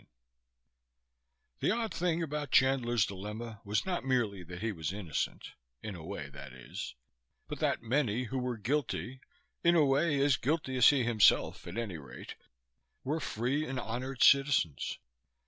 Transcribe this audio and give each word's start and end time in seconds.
II 0.03 0.07
The 1.59 1.71
odd 1.75 1.93
thing 1.93 2.23
about 2.23 2.49
Chandler's 2.49 3.05
dilemma 3.05 3.61
was 3.63 3.85
not 3.85 4.03
merely 4.03 4.41
that 4.41 4.63
he 4.63 4.71
was 4.71 4.91
innocent 4.91 5.51
in 5.83 5.93
a 5.93 6.03
way, 6.03 6.27
that 6.29 6.53
is 6.53 6.95
but 7.47 7.59
that 7.59 7.83
many 7.83 8.23
who 8.23 8.39
were 8.39 8.57
guilty 8.57 9.21
(in 9.63 9.75
a 9.75 9.85
way; 9.85 10.19
as 10.19 10.37
guilty 10.37 10.75
as 10.75 10.89
he 10.89 11.03
himself, 11.03 11.67
at 11.67 11.77
any 11.77 11.99
rate) 11.99 12.33
were 13.03 13.19
free 13.19 13.63
and 13.63 13.79
honored 13.79 14.23
citizens. 14.23 14.97